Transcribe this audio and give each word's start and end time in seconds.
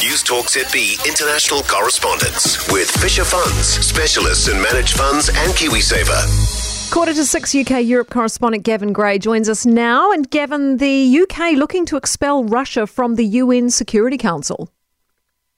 News 0.00 0.22
Talk 0.22 0.46
ZB 0.46 1.04
international 1.08 1.60
correspondence 1.62 2.70
with 2.70 2.88
Fisher 2.88 3.24
Funds, 3.24 3.66
specialists 3.84 4.46
in 4.46 4.62
managed 4.62 4.96
funds 4.96 5.28
and 5.28 5.52
KiwiSaver. 5.54 6.92
Quarter 6.92 7.14
to 7.14 7.24
six 7.24 7.52
UK 7.52 7.84
Europe 7.84 8.08
correspondent 8.08 8.62
Gavin 8.62 8.92
Gray 8.92 9.18
joins 9.18 9.48
us 9.48 9.66
now. 9.66 10.12
And 10.12 10.30
Gavin, 10.30 10.76
the 10.76 11.18
UK 11.22 11.54
looking 11.54 11.84
to 11.86 11.96
expel 11.96 12.44
Russia 12.44 12.86
from 12.86 13.16
the 13.16 13.24
UN 13.24 13.70
Security 13.70 14.16
Council. 14.16 14.70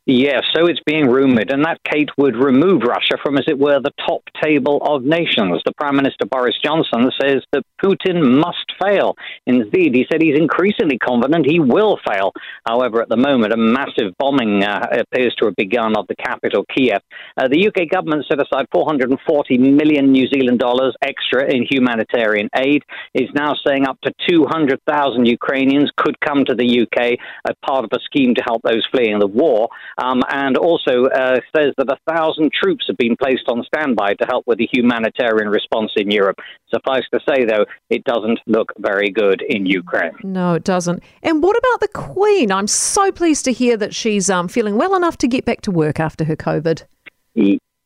Yes, 0.06 0.42
so 0.56 0.66
it's 0.66 0.80
being 0.86 1.06
rumoured, 1.06 1.52
and 1.52 1.62
that 1.66 1.78
Kate 1.84 2.08
would 2.16 2.34
remove 2.34 2.82
Russia 2.82 3.18
from, 3.22 3.36
as 3.36 3.44
it 3.46 3.58
were, 3.58 3.78
the 3.78 3.92
top 4.06 4.22
table 4.42 4.80
of 4.82 5.04
nations. 5.04 5.60
The 5.66 5.72
Prime 5.76 5.96
Minister 5.96 6.24
Boris 6.24 6.56
Johnson 6.64 7.10
says 7.20 7.42
that 7.52 7.62
Putin 7.80 8.40
must 8.40 8.69
fail. 8.80 9.14
Indeed, 9.46 9.94
he 9.94 10.06
said 10.10 10.22
he's 10.22 10.38
increasingly 10.38 10.98
confident 10.98 11.46
he 11.46 11.60
will 11.60 11.98
fail. 12.06 12.32
However, 12.66 13.02
at 13.02 13.08
the 13.08 13.16
moment, 13.16 13.52
a 13.52 13.56
massive 13.56 14.16
bombing 14.18 14.62
uh, 14.62 14.86
appears 14.92 15.34
to 15.38 15.46
have 15.46 15.56
begun 15.56 15.96
of 15.96 16.06
the 16.08 16.16
capital, 16.16 16.64
Kiev. 16.74 17.00
Uh, 17.36 17.48
the 17.48 17.68
UK 17.68 17.88
government 17.88 18.26
set 18.28 18.40
aside 18.40 18.66
440 18.72 19.58
million 19.58 20.12
New 20.12 20.26
Zealand 20.28 20.58
dollars 20.58 20.94
extra 21.02 21.52
in 21.52 21.66
humanitarian 21.70 22.48
aid. 22.56 22.82
Is 23.14 23.28
now 23.34 23.54
saying 23.66 23.86
up 23.86 24.00
to 24.02 24.12
200,000 24.28 25.26
Ukrainians 25.26 25.90
could 25.96 26.18
come 26.20 26.44
to 26.44 26.54
the 26.54 26.82
UK 26.82 27.18
as 27.48 27.54
part 27.64 27.84
of 27.84 27.90
a 27.92 28.00
scheme 28.04 28.34
to 28.34 28.42
help 28.42 28.62
those 28.62 28.86
fleeing 28.90 29.18
the 29.18 29.26
war 29.26 29.68
um, 29.98 30.22
and 30.30 30.56
also 30.56 31.06
uh, 31.06 31.36
says 31.54 31.72
that 31.76 31.90
a 31.90 32.12
thousand 32.12 32.50
troops 32.52 32.84
have 32.88 32.96
been 32.96 33.16
placed 33.16 33.48
on 33.48 33.64
standby 33.64 34.14
to 34.14 34.26
help 34.26 34.44
with 34.46 34.58
the 34.58 34.68
humanitarian 34.72 35.48
response 35.48 35.92
in 35.96 36.10
Europe. 36.10 36.38
Suffice 36.72 37.04
to 37.12 37.20
say, 37.28 37.44
though, 37.44 37.64
it 37.88 38.04
doesn't 38.04 38.38
look 38.46 38.69
very 38.78 39.10
good 39.10 39.42
in 39.42 39.66
Ukraine. 39.66 40.12
No, 40.22 40.54
it 40.54 40.64
doesn't. 40.64 41.02
And 41.22 41.42
what 41.42 41.56
about 41.56 41.80
the 41.80 41.88
Queen? 41.88 42.52
I'm 42.52 42.66
so 42.66 43.12
pleased 43.12 43.44
to 43.46 43.52
hear 43.52 43.76
that 43.76 43.94
she's 43.94 44.30
um, 44.30 44.48
feeling 44.48 44.76
well 44.76 44.94
enough 44.94 45.16
to 45.18 45.28
get 45.28 45.44
back 45.44 45.60
to 45.62 45.70
work 45.70 46.00
after 46.00 46.24
her 46.24 46.36
COVID. 46.36 46.84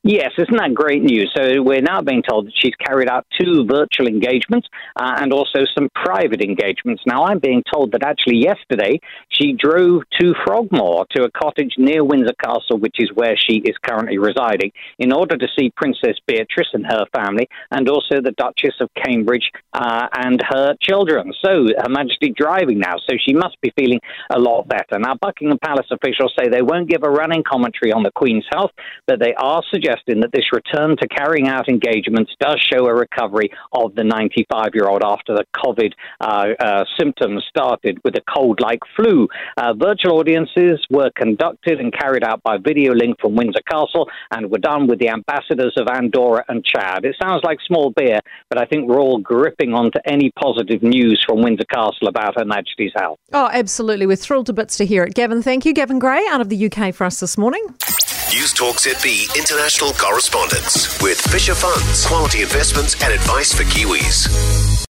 Yes, 0.06 0.32
isn't 0.36 0.58
that 0.58 0.74
great 0.74 1.02
news? 1.02 1.32
So 1.34 1.62
we're 1.62 1.80
now 1.80 2.02
being 2.02 2.22
told 2.22 2.46
that 2.46 2.52
she's 2.54 2.74
carried 2.74 3.08
out 3.08 3.24
two 3.40 3.64
virtual 3.64 4.06
engagements 4.06 4.68
uh, 4.96 5.16
and 5.16 5.32
also 5.32 5.60
some 5.74 5.88
private 5.94 6.42
engagements. 6.42 7.02
Now 7.06 7.24
I'm 7.24 7.38
being 7.38 7.62
told 7.72 7.92
that 7.92 8.04
actually 8.04 8.36
yesterday 8.36 9.00
she 9.30 9.54
drove 9.54 10.02
to 10.20 10.34
Frogmore 10.44 11.06
to 11.16 11.24
a 11.24 11.30
cottage 11.30 11.76
near 11.78 12.04
Windsor 12.04 12.34
Castle, 12.44 12.76
which 12.76 12.96
is 12.98 13.12
where 13.14 13.34
she 13.34 13.62
is 13.64 13.74
currently 13.80 14.18
residing, 14.18 14.72
in 14.98 15.10
order 15.10 15.38
to 15.38 15.48
see 15.58 15.72
Princess 15.74 16.18
Beatrice 16.26 16.68
and 16.74 16.84
her 16.84 17.06
family, 17.16 17.48
and 17.70 17.88
also 17.88 18.20
the 18.20 18.34
Duchess 18.36 18.74
of 18.82 18.90
Cambridge 19.02 19.50
uh, 19.72 20.06
and 20.18 20.38
her 20.50 20.74
children. 20.82 21.32
So 21.42 21.68
Her 21.78 21.88
Majesty 21.88 22.34
driving 22.36 22.78
now, 22.78 22.96
so 23.08 23.16
she 23.26 23.32
must 23.32 23.58
be 23.62 23.72
feeling 23.74 24.00
a 24.30 24.38
lot 24.38 24.68
better. 24.68 24.98
Now 24.98 25.14
Buckingham 25.14 25.58
Palace 25.64 25.86
officials 25.90 26.34
say 26.38 26.50
they 26.50 26.60
won't 26.60 26.90
give 26.90 27.04
a 27.04 27.10
running 27.10 27.42
commentary 27.42 27.90
on 27.90 28.02
the 28.02 28.12
Queen's 28.14 28.44
health, 28.52 28.72
but 29.06 29.18
they 29.18 29.32
are 29.38 29.62
suggesting 29.72 29.93
suggesting 29.94 30.20
that 30.20 30.32
this 30.32 30.52
return 30.52 30.96
to 30.96 31.08
carrying 31.08 31.48
out 31.48 31.68
engagements 31.68 32.32
does 32.40 32.60
show 32.72 32.86
a 32.86 32.94
recovery 32.94 33.50
of 33.72 33.94
the 33.94 34.04
95 34.04 34.70
year 34.74 34.88
old 34.88 35.02
after 35.04 35.34
the 35.34 35.44
COVID 35.56 35.92
uh, 36.20 36.46
uh, 36.60 36.84
symptoms 36.98 37.44
started 37.48 37.98
with 38.04 38.14
a 38.16 38.22
cold 38.34 38.60
like 38.60 38.80
flu. 38.96 39.28
Uh, 39.56 39.72
virtual 39.74 40.18
audiences 40.18 40.84
were 40.90 41.10
conducted 41.16 41.80
and 41.80 41.92
carried 41.92 42.24
out 42.24 42.42
by 42.42 42.56
video 42.56 42.92
link 42.92 43.16
from 43.20 43.34
Windsor 43.34 43.62
Castle 43.70 44.08
and 44.30 44.50
were 44.50 44.58
done 44.58 44.86
with 44.86 44.98
the 44.98 45.08
ambassadors 45.08 45.74
of 45.76 45.88
Andorra 45.88 46.44
and 46.48 46.64
Chad. 46.64 47.04
It 47.04 47.16
sounds 47.22 47.42
like 47.44 47.58
small 47.66 47.92
beer, 47.96 48.20
but 48.48 48.60
I 48.60 48.64
think 48.66 48.88
we're 48.88 49.00
all 49.00 49.18
gripping 49.18 49.74
onto 49.74 49.98
any 50.04 50.30
positive 50.40 50.82
news 50.82 51.22
from 51.26 51.42
Windsor 51.42 51.66
Castle 51.72 52.08
about 52.08 52.38
Her 52.38 52.44
Majesty's 52.44 52.92
health. 52.96 53.18
Oh, 53.32 53.48
absolutely. 53.52 54.06
We're 54.06 54.16
thrilled 54.16 54.46
to 54.46 54.52
bits 54.52 54.76
to 54.78 54.86
hear 54.86 55.04
it. 55.04 55.14
Gavin, 55.14 55.42
thank 55.42 55.64
you. 55.64 55.72
Gavin 55.72 55.98
Gray 55.98 56.24
out 56.28 56.40
of 56.40 56.48
the 56.48 56.70
UK 56.70 56.94
for 56.94 57.04
us 57.04 57.20
this 57.20 57.38
morning. 57.38 57.64
News 58.34 58.52
Talk 58.52 58.78
ZB 58.78 59.38
international 59.38 59.92
correspondence 59.92 61.00
with 61.00 61.20
Fisher 61.20 61.54
Funds, 61.54 62.04
quality 62.04 62.42
investments 62.42 62.96
and 63.00 63.12
advice 63.12 63.52
for 63.52 63.62
Kiwis. 63.62 64.73